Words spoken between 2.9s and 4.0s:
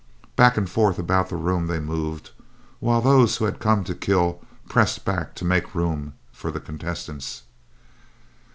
those who had come to